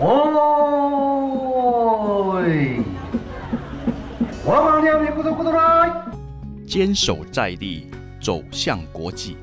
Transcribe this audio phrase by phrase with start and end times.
[0.00, 1.34] 哦，
[4.44, 5.92] 我们两米不走不走来，
[6.66, 7.88] 坚守在地，
[8.20, 9.36] 走向国际。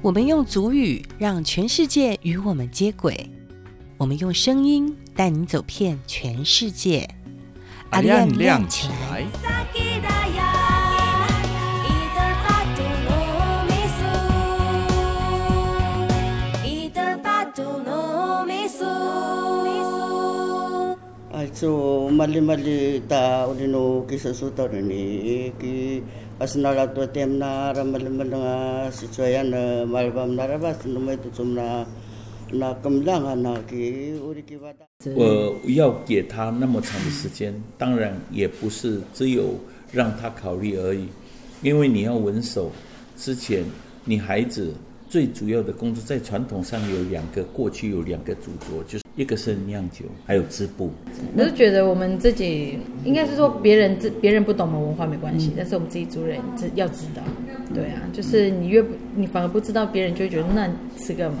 [0.00, 3.28] 我们用足语让全世界与我们接轨，
[3.96, 7.08] 我们用声音带你走遍全世界。
[7.90, 9.24] 阿亮亮起来
[35.14, 39.54] 我要给他那么长的时间当然也不是只有
[39.90, 41.08] 让他考虑而已。
[41.62, 42.70] 因为你要稳手
[43.16, 43.64] 之前
[44.04, 44.74] 你孩子
[45.08, 50.90] 最主要的工作在传统上有两个，过去有两个主桌，就是一个是酿酒，还有织布。
[51.36, 57.22] 我是觉得我们自己应该是说别人自别人不懂我们文化没关系，但是我们自己族人知要知道，
[57.72, 61.38] 对啊，就是你越不你反而不知道，别人就会觉得那吃干嘛，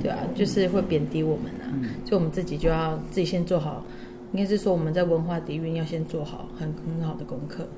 [0.00, 1.66] 对啊，就是会贬低我们啊，
[2.04, 3.84] 所以我们自己就要自己先做好，
[4.32, 7.68] 应该是说我们在文化底蕴要先做好很很好的功课。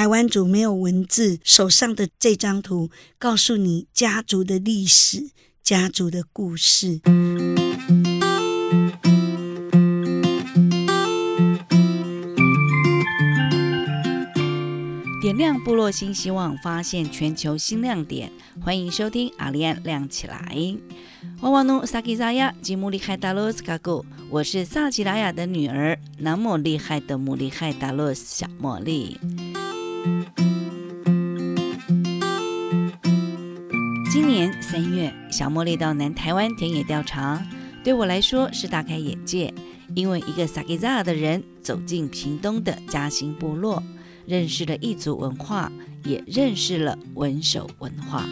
[0.00, 5.28] 台湾族没有文字，手上的这张图告诉你家族的历史、
[5.62, 7.02] 家族的故事。
[15.20, 18.32] 点亮部落新希望，发现全球新亮点。
[18.62, 20.74] 欢迎收听阿丽安亮起来。
[21.42, 29.18] 哇哇努萨吉扎亚吉姆利海达洛斯卡古，我是萨吉拉雅的女儿，那么厉害的姆利海达洛斯小茉莉。
[34.12, 37.44] 今年三月，小茉莉到南台湾田野调查，
[37.84, 39.52] 对我来说是大开眼界。
[39.96, 43.82] 因为一个萨吉扎的人走进屏东的嘉兴部落，
[44.24, 45.70] 认识了异族文化，
[46.04, 48.24] 也认识了文手文化。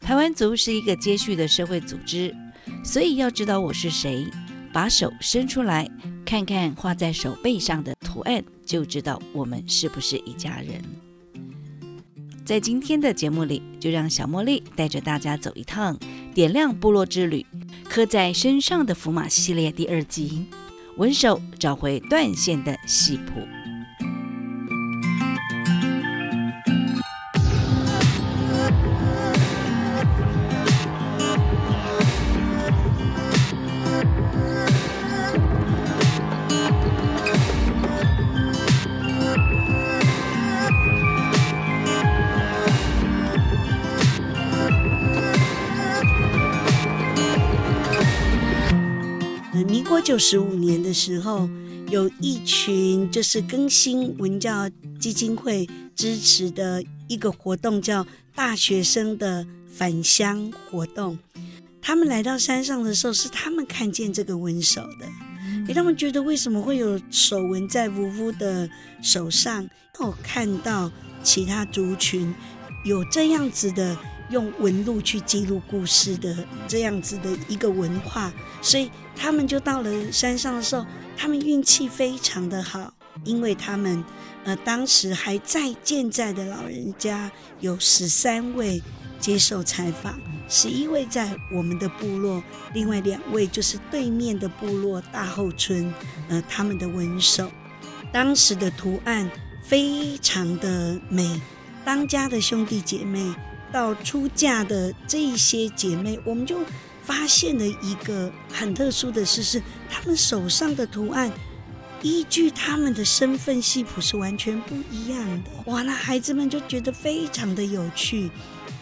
[0.00, 2.34] 台湾族是一个接续的社会组织，
[2.84, 4.26] 所以要知道我是谁，
[4.74, 5.88] 把手伸出来，
[6.26, 8.42] 看看画在手背上的图案。
[8.66, 10.82] 就知道我们是不是一家人。
[12.44, 15.96] 在今天的节目里，就让小茉莉带着大家走一趟
[16.34, 17.46] 点亮部落之旅，
[17.84, 20.46] 刻在身上的福马系列第二集，
[20.96, 23.46] 文手找回断线的戏谱。
[50.14, 51.50] 九十五年的时候，
[51.90, 54.70] 有一群就是更新文教
[55.00, 61.18] 基金会支持的一个活动，叫大学生的返乡活动。
[61.82, 65.08] 他们来到山上的时候，是他们看见这个文手的，
[65.66, 68.70] 给他们觉得为什么会有手纹在呜呜的
[69.02, 69.68] 手上？
[69.98, 70.92] 我看到
[71.24, 72.32] 其他族群
[72.84, 73.98] 有这样子的。
[74.30, 76.34] 用纹路去记录故事的
[76.66, 78.32] 这样子的一个文化，
[78.62, 80.84] 所以他们就到了山上的时候，
[81.16, 82.92] 他们运气非常的好，
[83.24, 84.04] 因为他们
[84.44, 87.30] 呃当时还在健在的老人家
[87.60, 88.82] 有十三位
[89.18, 92.42] 接受采访，十一位在我们的部落，
[92.72, 95.92] 另外两位就是对面的部落大后村，
[96.28, 97.50] 呃他们的文手，
[98.12, 99.30] 当时的图案
[99.64, 101.40] 非常的美，
[101.84, 103.34] 当家的兄弟姐妹。
[103.72, 106.60] 到出嫁的这一些姐妹，我们就
[107.04, 111.30] 发现了一个很特殊的事：是他们手上的图案，
[112.02, 115.50] 依据他们的身份系谱是完全不一样的。
[115.66, 118.30] 哇，那孩子们就觉得非常的有趣。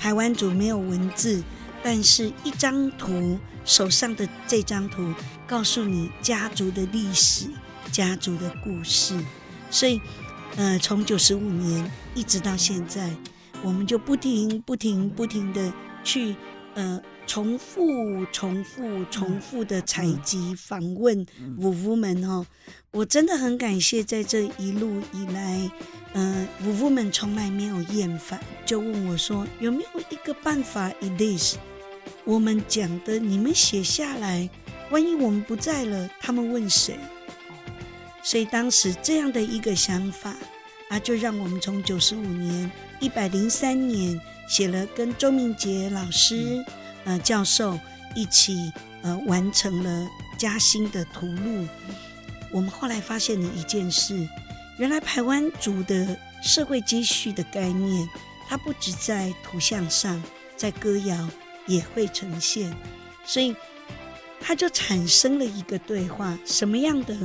[0.00, 1.42] 台湾族没有文字，
[1.82, 5.12] 但是一张图，手上的这张图，
[5.46, 7.46] 告诉你家族的历史、
[7.90, 9.18] 家族的故事。
[9.70, 10.00] 所以，
[10.56, 13.10] 呃，从九十五年一直到现在。
[13.64, 15.72] 我们就不停、不停、不停的
[16.02, 16.34] 去，
[16.74, 17.00] 呃，
[17.32, 21.24] 重复、重复、重复的采集、访问
[21.56, 22.46] 五夫们哦。
[22.90, 25.70] 我真的很感谢，在这一路以来，
[26.12, 31.56] 呃，五夫们从来没有厌烦，就问我说有没有一个办法？It is，
[32.26, 34.50] 我们讲的，你们写下来，
[34.90, 36.98] 万一我们不在了，他们问谁？
[38.22, 40.36] 所以当时这样的一个想法
[40.90, 42.70] 啊，就让我们从九十五年。
[43.00, 46.62] 一百零三年写了跟周明杰老师
[47.04, 47.78] 呃教授
[48.14, 48.72] 一起
[49.02, 50.08] 呃完成了
[50.38, 51.66] 嘉兴的图录。
[52.50, 54.28] 我们后来发现了一件事，
[54.78, 58.08] 原来台湾族的社会积蓄的概念，
[58.48, 60.22] 它不只在图像上，
[60.56, 61.28] 在歌谣
[61.66, 62.74] 也会呈现，
[63.24, 63.56] 所以
[64.40, 67.16] 它就产生了一个对话：什么样的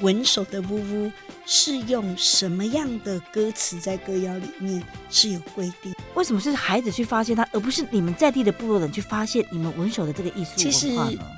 [0.00, 1.12] 文手的呜呜
[1.50, 5.94] 是用什么样的歌词在歌谣里面是有规定？
[6.14, 10.88] 为什么是孩子去发现它，而不是你们在地的部落人去发现你们文手的这个艺术其实？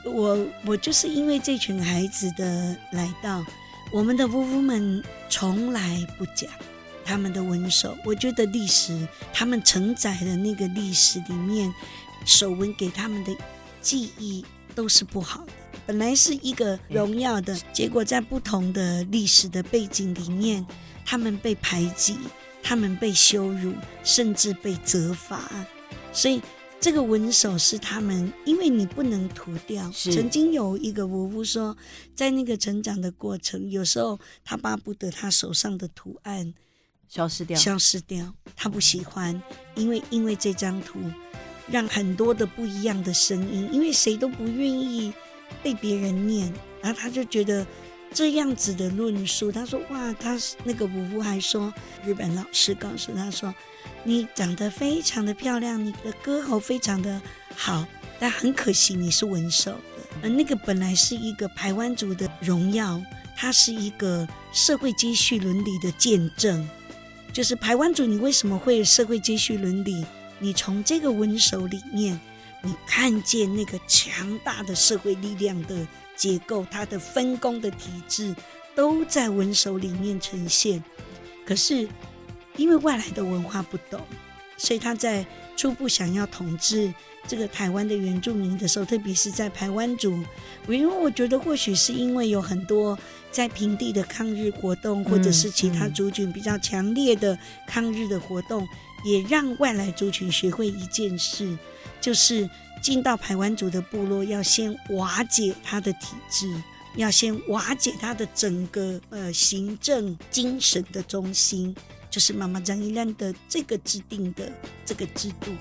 [0.05, 3.45] 我我就是因为这群孩子的来到，
[3.93, 6.51] 我们的呜呜们从来不讲
[7.05, 7.97] 他们的文手。
[8.05, 11.73] 我觉得历史他们承载的那个历史里面，
[12.25, 13.33] 手文给他们的
[13.81, 15.53] 记忆都是不好的。
[15.91, 20.65] 本来是一个荣耀的，结果在不同的历史的背景里面，
[21.05, 22.17] 他们被排挤，
[22.63, 25.51] 他们被羞辱，甚至被责罚。
[26.13, 26.41] 所以
[26.81, 29.91] 这个文手是他们，因为你不能涂掉。
[29.91, 31.77] 曾经有一个吴夫说，
[32.15, 36.55] 在那个成长的过程，有时候他巴不得他手上的图案
[37.09, 39.43] 消失掉，消失掉，他不喜欢，
[39.75, 41.01] 因为因为这张图
[41.67, 45.13] 让很多的不一样的声音，因为谁都不愿意
[45.63, 46.53] 被别人念，
[46.83, 47.67] 然后他就觉得
[48.13, 51.73] 这样子的论述，他说哇，他那个五夫还说，
[52.05, 53.55] 日本老师告诉他说，
[54.05, 57.21] 你长得非常的漂亮，你的歌喉非常的
[57.55, 57.87] 好，
[58.19, 63.01] 但很可惜你是文手的，而那个本来是一个排湾族的荣耀，
[63.37, 66.69] 它是一个社会积蓄伦理的见证。
[67.33, 70.05] 就是排湾族，你为什么会有社会积蓄伦理？
[70.41, 72.19] 你从这个文手里面，
[72.63, 75.87] 你看见那个强大的社会力量的
[76.17, 78.35] 结构，它的分工的体制
[78.75, 80.83] 都在文手里面呈现。
[81.47, 81.89] 可是
[82.57, 84.01] 因为外来的文化不懂，
[84.57, 85.25] 所以他在
[85.57, 86.93] 初步想要统治
[87.27, 90.13] 这个台湾的原住民的时候，特别是在台湾族，
[90.69, 92.99] 因为我觉得或许是因为有很多
[93.31, 98.69] 在平地的抗日活动，或者是其他族群比较强烈的抗日的活动，
[99.05, 101.57] 也让外来族群学会一件事，
[102.01, 102.49] 就是
[102.83, 106.47] 进到排湾族的部落，要先瓦解他的体制。
[106.97, 111.73] 要先瓦解他的整个呃行政精神的中心，
[112.11, 114.51] 就是妈妈张一兰的这个制定的
[114.85, 115.53] 这个制度。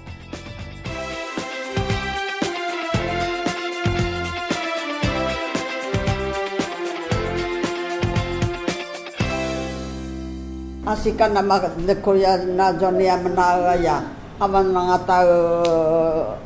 [10.90, 14.02] Asikan nama lekoya na Johnny amana ya.
[14.42, 15.22] Aman nga ta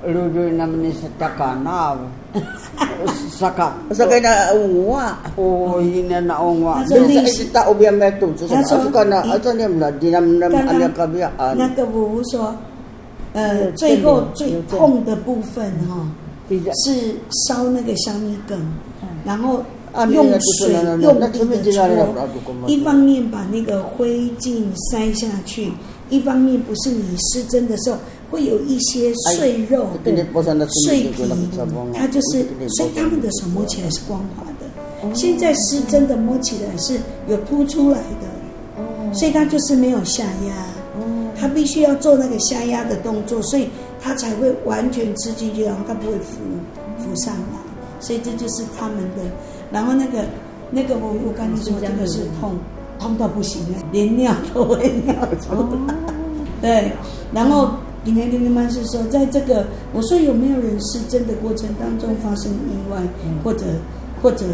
[0.03, 1.95] lulu na mani sa takana.
[3.31, 3.71] Saka.
[3.93, 5.15] Saka na uwa.
[5.37, 6.83] Oh, ina na ongwa.
[6.83, 8.33] 他说 Sa 历史 ita ubya me tu.
[8.35, 11.53] Sa 他说 asuka na asa ni mla dinam nam 刚 anya 刚 kabiaan.
[11.55, 12.51] 那个吴说，
[13.33, 16.03] 呃，有最后有最有痛的部分哈、
[16.83, 17.15] 是
[17.47, 18.59] 烧那个香米梗，
[19.23, 19.63] 然后
[19.93, 20.27] 啊用
[20.59, 21.45] 水用力的搓
[22.67, 25.71] 一方面把那个灰烬塞下去，
[26.09, 27.97] 一方面不是你失真的时候
[28.29, 29.87] 会有一些碎肉
[30.85, 31.23] 碎皮
[31.93, 35.13] 它就是，所以他们的手摸起来是光滑的。
[35.13, 36.97] 现在失真的摸起来是
[37.27, 40.65] 有凸出来的，所以它就是没有下压。
[41.39, 43.67] 它必须要做那个下压的动作，所以
[44.01, 46.39] 它才会完全吃进去，然后它不会浮
[46.97, 47.62] 浮上来。
[48.03, 49.23] 所以这就是他们的。
[49.71, 50.25] 然后那个
[50.69, 52.55] 那个我我刚才说这个是痛
[52.99, 55.55] 痛到不行了，连尿都会尿出
[55.87, 55.95] 来。
[56.61, 56.91] 对，
[57.33, 57.71] 然后
[58.05, 63.01] 今天林林曼是说，在这个我说有没有人失真的过程当中发生意外，
[63.43, 63.65] 或者
[64.21, 64.45] 或者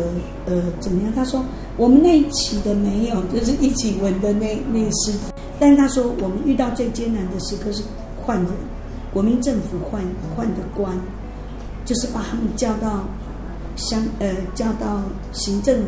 [0.45, 1.11] 呃怎么样？
[1.15, 1.43] 他说
[1.77, 5.11] 我们那一起的没有，就是一起闻的那那失。
[5.59, 7.83] 但是他说我们遇到最艰难的时刻是
[8.25, 8.47] 换人，
[9.13, 10.01] 国民政府换
[10.35, 10.97] 换的官，
[11.85, 13.03] 就是把他们叫到
[13.79, 15.83] 乡呃叫到行政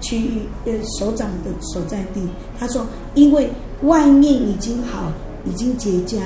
[0.00, 2.20] 区域呃首长的所在地。
[2.58, 3.50] 他说，因为
[3.82, 5.12] 外面已经好，
[5.44, 6.20] 已经结痂，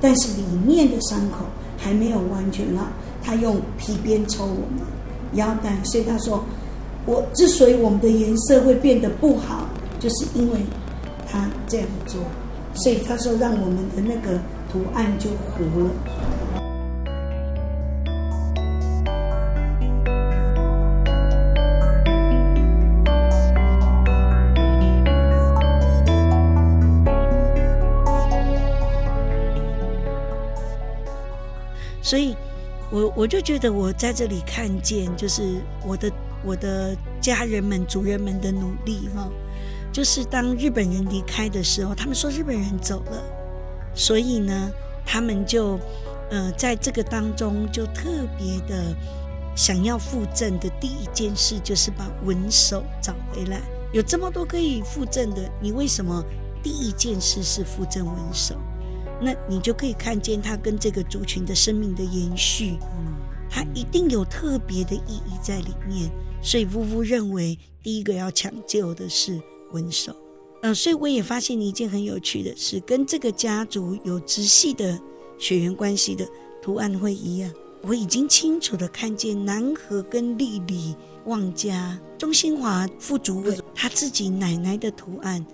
[0.00, 1.44] 但是里面的伤口
[1.76, 2.86] 还没有完全好。
[3.22, 4.80] 他用皮鞭抽我们
[5.34, 6.44] 腰带，所以他说，
[7.06, 9.68] 我之所以我们的颜色会变得不好，
[10.00, 10.58] 就是因为
[11.28, 12.20] 他这样做，
[12.74, 14.38] 所以他说让我们的那个
[14.72, 15.90] 图案就糊了。
[32.12, 32.36] 所以
[32.90, 36.12] 我我就觉得我在这里看见，就是我的
[36.44, 39.30] 我的家人们、族人们的努力哈、
[39.90, 43.24] 就是当日本人离开的时候，他们说日本人走了，
[43.94, 44.70] 所以呢，
[45.06, 45.80] 他们就
[46.30, 48.94] 呃在这个当中就特别的
[49.56, 53.62] 想要复赠的第一件事就是把文手找回来。
[53.90, 56.22] 有这么多可以复赠的，你为什么
[56.62, 58.54] 第一件事是复赠文手？
[59.22, 63.14] 那你就可以看见它跟这个族群的生命的延续，嗯，
[63.48, 66.10] 它一定有特别的意义在里面。
[66.42, 70.14] 所以呜呜认为第一个要抢救的是文手。
[70.62, 74.98] 嗯，所以我也发现一件很有趣的事，跟这个家族有直系的
[75.38, 76.26] 血缘关系的
[76.60, 77.50] 图案会一样。
[77.82, 85.44] 我已经清楚的看见南河跟丽丽、旺家、钟新华副主委他自己奶奶的图案，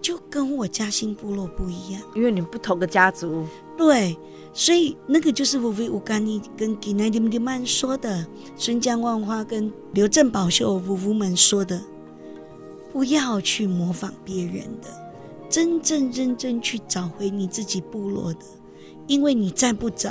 [0.00, 3.46] 就跟我嘉兴部落不一样，因为你们不同的家族。
[3.76, 4.16] 对，
[4.52, 8.26] 所以那个就是我为乌干尼跟吉奈迪姆迪曼说的，
[8.56, 11.80] 孙江万花跟刘正宝秀夫妇们说的。
[12.92, 14.88] 不要去模仿别人的，
[15.48, 18.40] 真正认真去找回你自己部落的，
[19.06, 20.10] 因为你再不找，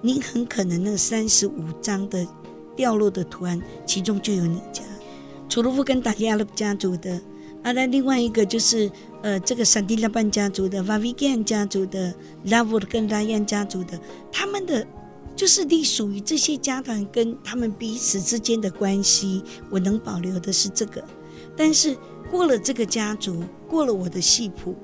[0.00, 2.24] 你很可能那三十五张的
[2.76, 4.84] 掉落的图案，其中就有你家。
[5.48, 7.20] 楚鲁夫跟达亚勒家族的，
[7.66, 8.88] 啊，那另外一个就是
[9.22, 13.98] 呃，这个闪迪拉班家族的、瓦维甘家族的、拉沃跟拉燕家族的，
[14.30, 14.86] 他们的
[15.34, 21.02] 就是隶属于这些家团跟他们彼此之间的关系，我能保留的是这个。
[21.56, 21.96] 但是
[22.30, 24.76] 过了这个家族，过了我的系谱，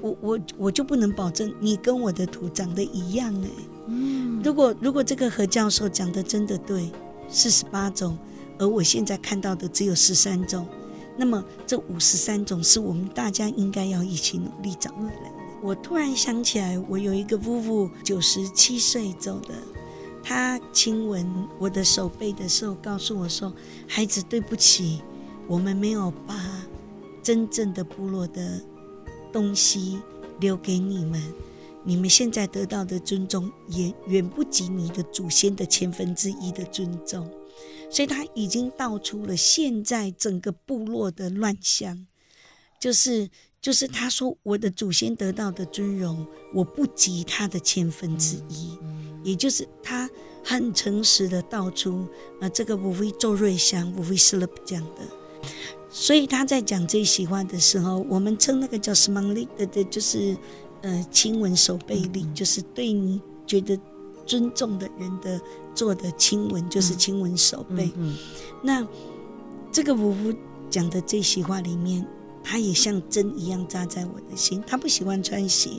[0.00, 3.48] 我我我就不能保证你跟我的图长得一样哎。
[3.86, 6.90] 嗯，如果如果这个何教授讲的真的对，
[7.28, 8.18] 四十八种，
[8.58, 10.66] 而我现在看到的只有十三种，
[11.16, 15.36] 那么这五十三种是我们大家应该要一起努力找回来的。
[15.62, 19.54] 我突然想起来，我有一个夫妇九十七岁走的，
[20.22, 21.26] 他亲吻
[21.58, 23.52] 我的手背的时候，告诉我说
[23.88, 25.02] ：“孩子，对不起。”
[25.48, 26.34] 我们没有把
[27.22, 28.60] 真正的部落的
[29.32, 30.00] 东西
[30.40, 31.22] 留给你们，
[31.86, 37.30] 你们现在得到的尊重也远不及你的祖先的千分之一的尊重，
[37.88, 42.06] 所以他已经道出了现在整个部落的乱象，
[42.80, 48.76] 就是就是他说我的祖先得到的尊荣，我不及他的千分之一，
[49.22, 50.10] 也就是他
[50.42, 52.04] 很诚实的道出
[52.40, 55.02] 啊，这个无非周瑞祥无非是了讲的。
[55.88, 60.36] 所以他在讲这些话的时候，我们称那个叫 “smile” 的的，就是
[60.86, 63.76] 呃亲吻手背礼，就是对你觉得
[64.24, 65.40] 尊重的人的
[65.74, 67.90] 做的亲吻，就是亲吻手背。
[67.96, 68.16] 嗯
[68.62, 68.86] 那
[69.72, 70.32] 这个五夫
[70.70, 72.06] 讲的这席话里面，
[72.44, 74.62] 他也像针一样扎在我的心。
[74.64, 75.70] 他不喜欢穿鞋，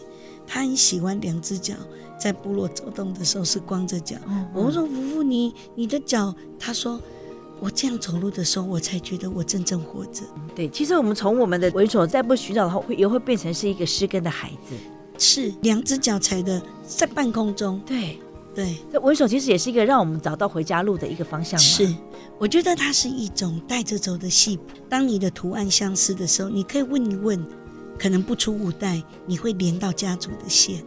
[0.45, 1.73] 他很喜欢两只脚
[2.19, 4.17] 在部落走动的时候是光着脚。
[4.53, 6.99] 我说：“五夫，你你的脚？”他说。
[7.59, 10.21] 我这样走路的时候，我才觉得我真正活着。
[10.55, 14.75] 对，其实我们从我们的猥琐再不寻找的话，会也会变成是一个失根的孩子。
[15.17, 17.81] 是两只脚踩的在半空中。
[17.85, 18.19] 对
[18.55, 21.59] 对，这猥琐其实也是一个让我们找到回家路的一个方向。
[21.59, 21.93] 是，
[22.39, 24.57] 我觉得它是一种带着走的戏。
[24.89, 27.39] 当你的图案相似的时候，你可以问一问，
[27.99, 30.83] 可能不出五代，你会连到家族的线。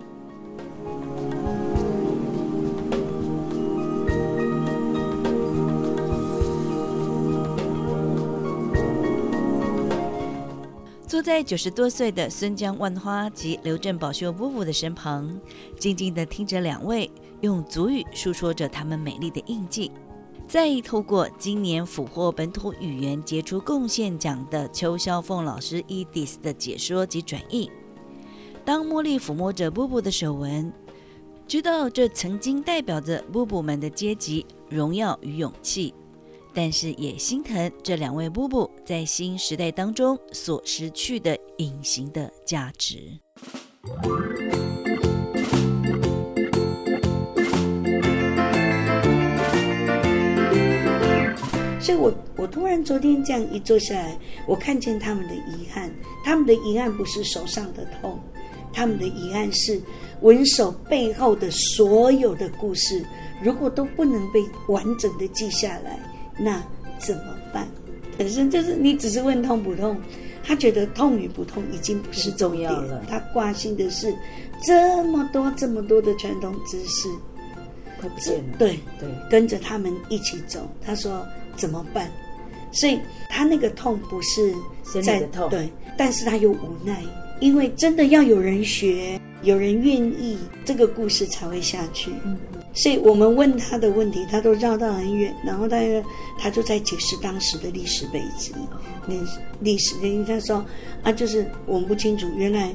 [11.21, 15.39] 坐在九十多岁的孙江万花及刘振宝秀夫妇的身旁，
[15.79, 17.11] 静静的听着两位
[17.43, 19.93] 用足语诉说着他们美丽的印记。
[20.49, 27.71] 再透过今年俘获本土语言杰出贡献奖的邱霄凤老师 Edith 的解说及转译，
[28.65, 30.73] 当茉莉抚摸着布布的手纹，
[31.47, 35.93] 知道这曾经代表着布布们的阶级、荣耀与勇气。
[36.53, 42.99] 但是也心疼这两位布布在新时代当中所失去的隐形的价值。
[51.81, 55.91] 所以我我突然昨天这样一坐下来，我看见他们的遗憾，
[56.25, 58.19] 他们的遗憾不是手上的痛，
[58.73, 59.81] 他们的遗憾是
[60.21, 63.05] 文手背后的所有的故事，
[63.43, 65.99] 如果都不能被完整的记下来。
[66.41, 66.63] 那
[66.99, 67.69] 怎么办？
[68.19, 69.97] 本身就是你只是问痛不痛，
[70.43, 73.03] 他觉得痛与不痛已经不是重要了。
[73.09, 74.15] 他挂心的是
[74.63, 77.09] 这么多这么多的传统知识，
[77.99, 78.57] 快不见了。
[78.59, 80.71] 对对，跟着他们一起走。
[80.85, 82.11] 他说怎么办？
[82.73, 84.55] 所以他那个痛不是
[85.03, 87.03] 在痛，对，但是他又无奈，
[87.41, 92.13] 因为真的要有人学，有人愿意，这个故事才会下去。
[92.25, 92.37] 嗯。
[92.73, 95.79] 所以我们问他的问题，他都绕到很远，然后他
[96.39, 98.55] 他就在解释当时的历史背景，
[99.09, 99.21] 历
[99.61, 100.25] 历史原因。
[100.25, 100.65] 他说
[101.03, 102.73] 啊，就是我们不清楚，原来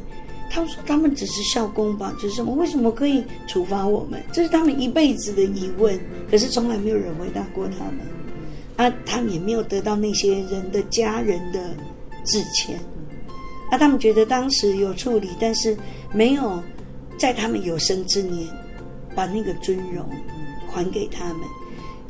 [0.49, 2.53] 他们说他们只是校工吧，就是什么？
[2.53, 4.21] 为什么可以处罚我们？
[4.33, 5.97] 这是他们一辈子的疑问，
[6.29, 7.99] 可是从来没有人回答过他们。
[8.75, 11.73] 啊，他们也没有得到那些人的家人的
[12.25, 12.77] 致歉。
[13.71, 15.75] 啊，他们觉得当时有处理，但是
[16.11, 16.61] 没有
[17.17, 18.45] 在他们有生之年
[19.15, 20.05] 把那个尊荣
[20.67, 21.47] 还给他们，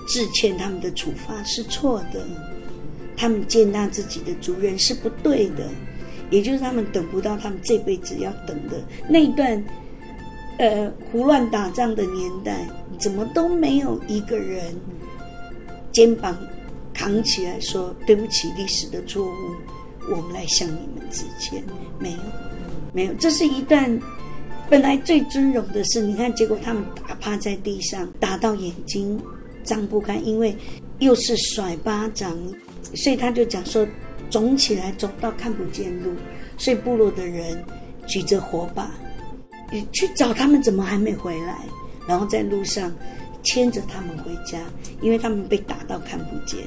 [0.08, 2.26] 致歉他们的处罚是错的，
[3.16, 5.70] 他们践踏自己的族人是不对的。
[6.32, 9.64] 也就是他们等不到他们这辈子要等的那一段，
[10.58, 14.76] 呃，胡乱打仗的年代，怎么都没有一个人
[15.92, 16.36] 肩膀
[16.96, 19.36] 扛起来说对不起历史的错误，
[20.10, 21.64] 我们来向你们致歉。
[22.00, 22.18] 没有，
[22.92, 24.02] 没有，这是一段
[24.70, 26.02] 本来最尊荣的是。
[26.02, 29.20] 你看，结果他们打趴在地上，打到眼睛
[29.64, 30.56] 张不开，因为
[31.00, 32.38] 又是甩巴掌，
[32.94, 33.88] 所以他就讲说。
[34.28, 36.12] 肿起来，肿到看不见路，
[36.58, 37.64] 所以部落的人
[38.08, 38.90] 举着火把，
[39.92, 41.60] 去找他们，怎么还没回来？
[42.08, 42.92] 然后在路上
[43.44, 44.60] 牵着他们回家，
[45.00, 46.60] 因为他们被打到看不见。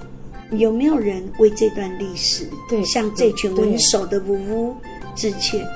[0.56, 4.76] 有没有人为这段历史，对，向这群文手的呜呜
[5.16, 5.66] 致歉？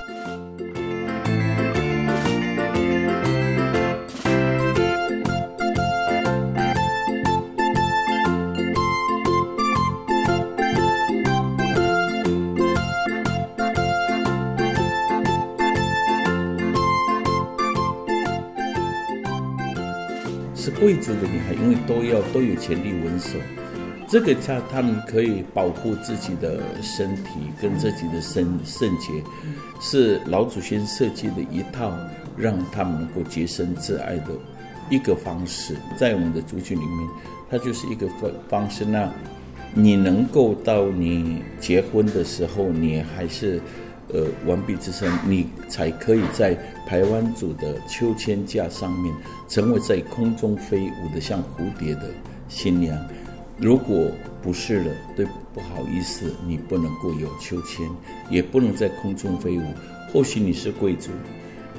[20.83, 23.39] 贵族的女孩，因为都要都有权利纹手，
[24.09, 29.12] 这个他他们可以保护自己的身体跟自己的圣圣洁，
[29.81, 31.97] 是老祖先设计的一套
[32.37, 34.33] 让他们能够洁身自爱的
[34.91, 35.77] 一个方式。
[35.97, 37.09] 在我们的族群里面，
[37.49, 38.85] 它就是一个方方式。
[38.85, 39.09] 那
[39.75, 43.61] 你能够到你结婚的时候，你还是。
[44.12, 46.54] 呃，完璧之身，你才可以在
[46.87, 49.14] 台湾族的秋千架上面，
[49.49, 52.11] 成为在空中飞舞的像蝴蝶的
[52.49, 52.98] 新娘。
[53.59, 54.11] 如果
[54.42, 57.88] 不是了，对，不好意思，你不能够有秋千，
[58.29, 59.62] 也不能在空中飞舞。
[60.12, 61.11] 或许你是贵族，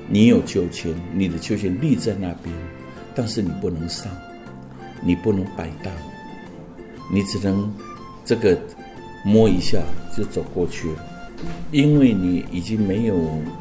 [0.07, 2.55] 你有秋千，你的秋千立在那边，
[3.13, 4.11] 但是你不能上，
[5.03, 5.93] 你不能摆荡，
[7.11, 7.71] 你只能
[8.25, 8.57] 这个
[9.23, 9.79] 摸一下
[10.17, 11.12] 就走过去了。
[11.71, 13.15] 因为你已经没有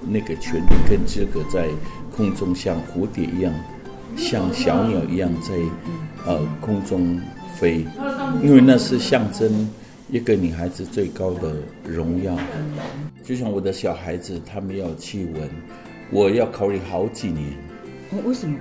[0.06, 1.68] 那个权利跟资格在
[2.14, 3.52] 空中像蝴蝶一样，
[4.16, 5.54] 像小鸟一样在
[6.26, 7.20] 呃空中
[7.56, 7.86] 飞，
[8.42, 9.68] 因为那是象征
[10.10, 12.36] 一个女孩子最高的荣耀。
[13.24, 15.48] 就像我的小孩子，他们要去闻，
[16.10, 17.44] 我要考虑好几年。
[18.24, 18.58] 为什么？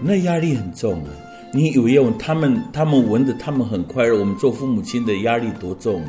[0.00, 1.10] 那压力很重啊！
[1.52, 6.02] 你以为他们他们闻的他们很快乐，我们做父母亲的压力多重？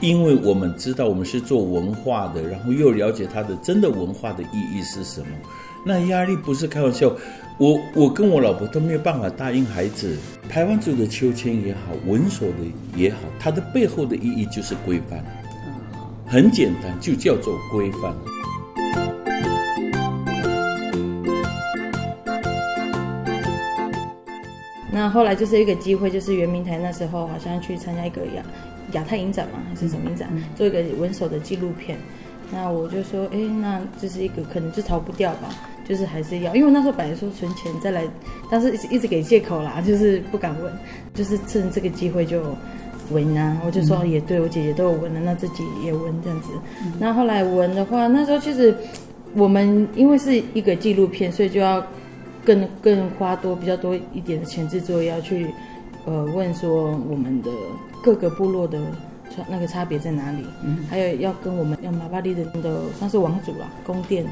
[0.00, 5.26] 因为我们知道我们是做文化的，然后又了解它的真的文化的意义是什么，
[5.84, 7.14] 那压力不是开玩笑。
[7.58, 10.16] 我我跟我老婆都没有办法答应孩子，
[10.48, 12.56] 台湾族的秋千也好，文手的
[12.96, 15.22] 也好，它的背后的意义就是规范，
[16.26, 18.14] 很简单，就叫做规范。
[24.90, 28.42] 那后来就是一个机会，就是圆明台那时候好像去参加一个亚
[28.92, 31.98] 亚太影展嘛，还是什么影展，做一个文手的纪录片。
[32.50, 35.48] 那我就说，哎，那这是一个可能就逃不掉吧，
[35.86, 38.04] 就是还是要，因为那时候本来说存钱再来，
[38.50, 40.72] 但是一直一直给借口啦， 就是不敢问，
[41.14, 42.42] 就是趁这个机会就
[43.10, 43.60] 纹啊。
[43.64, 46.48] 我就说也对我姐姐都有纹了，那自己也纹这样子。
[46.98, 48.74] 那后来纹的话，那时候其实
[49.34, 51.84] 我们因为是一个纪录片，所以就要。
[52.42, 55.46] 更更花多比较多一点的钱制作业，要去
[56.06, 57.50] 呃问说我们的
[58.02, 58.80] 各个部落的
[59.34, 64.26] 差那个差别在哪里，嗯还有要跟我们要马巴利的的算是王族啦，宫殿，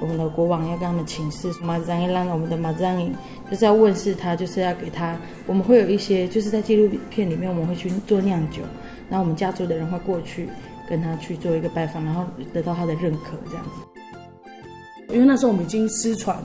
[0.00, 3.14] 我们的国王要跟他们请示马张一让我们的马张影
[3.50, 8.62] 就是要问世他，就是要给他，我们会有一些就是在纪录片里面我们会去做酿酒，
[9.08, 10.48] 然后我们家族的人会过去
[10.88, 15.12] 跟他去做一个拜访，然后得到他的认可这样子。
[15.12, 16.36] 因为那时候我们已经失传。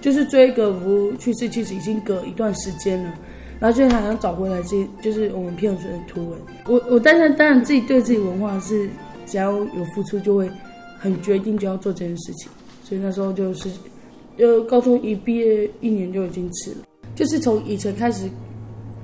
[0.00, 3.12] 就是追个福去世，其实已经隔一段时间了，
[3.62, 6.38] 然后就好像找回来这，就是我们片村的图文。
[6.66, 8.90] 我我当然当然自己对自己文化是，
[9.24, 10.50] 只要有付出就会
[10.98, 12.50] 很决定就要做这件事情，
[12.82, 13.70] 所以那时候就是，
[14.38, 16.78] 呃，高中一毕业一年就已经吃了，
[17.14, 18.28] 就是从以前开始。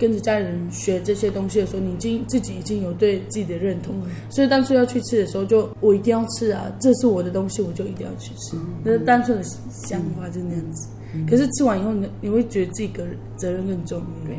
[0.00, 3.96] 跟着家人学这些东西的时候，你已经自己已经有对自己的认同，
[4.30, 8.56] 所以当初要去吃的时候，就我一定要吃啊，这是我的东西，我就一定要去吃。
[8.84, 10.88] 那是单纯的想法就那样子。
[11.26, 14.02] 可是吃完以后，你你会觉得自己个责任更重。
[14.24, 14.38] 对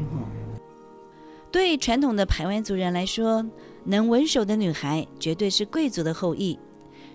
[1.51, 3.43] 对传统的排湾族人来说，
[3.85, 6.59] 能稳手的女孩绝对是贵族的后裔。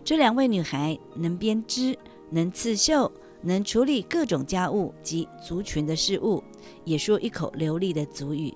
[0.05, 1.97] 这两位女孩能编织，
[2.31, 3.11] 能刺绣，
[3.43, 6.43] 能处理各种家务及族群的事务，
[6.85, 8.53] 也说一口流利的族语。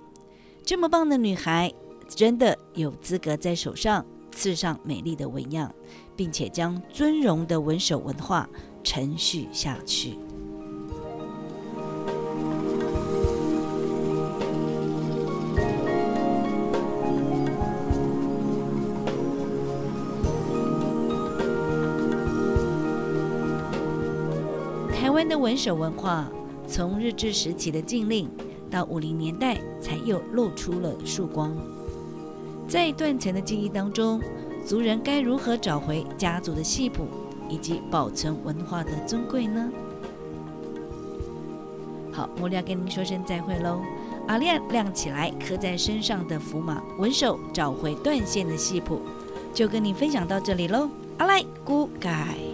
[0.65, 1.73] 这么棒的女孩，
[2.09, 5.73] 真的有资格在手上刺上美丽的纹样，
[6.17, 8.49] 并且将尊荣的纹手文化
[8.83, 10.19] 承续下去。
[25.29, 26.29] 的文手文化，
[26.67, 28.29] 从日治时期的禁令，
[28.71, 31.55] 到五零年代才又露出了曙光。
[32.67, 34.21] 在断层的记忆当中，
[34.67, 37.07] 族人该如何找回家族的系谱，
[37.49, 39.71] 以及保存文化的尊贵呢？
[42.13, 43.81] 好，茉莉要跟您说声再会喽。
[44.27, 49.01] 阿亮亮起来，刻在身上的符码文手，找回断线的系谱，
[49.55, 50.91] 就跟你分享到这里喽。
[51.17, 52.48] 阿来，咕改。